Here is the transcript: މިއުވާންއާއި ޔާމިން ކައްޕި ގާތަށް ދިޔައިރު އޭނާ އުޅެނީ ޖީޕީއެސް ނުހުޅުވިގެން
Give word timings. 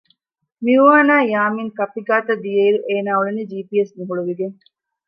މިއުވާންއާއި 0.63 1.25
ޔާމިން 1.33 1.73
ކައްޕި 1.77 2.01
ގާތަށް 2.07 2.41
ދިޔައިރު 2.43 2.79
އޭނާ 2.89 3.11
އުޅެނީ 3.17 3.41
ޖީޕީއެސް 3.51 3.93
ނުހުޅުވިގެން 3.97 4.55